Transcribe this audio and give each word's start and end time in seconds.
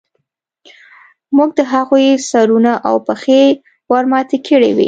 موږ 1.37 1.49
د 1.59 1.61
هغوی 1.73 2.07
سرونه 2.29 2.73
او 2.87 2.95
پښې 3.07 3.41
ورماتې 3.91 4.37
کړې 4.47 4.69
وې 4.75 4.79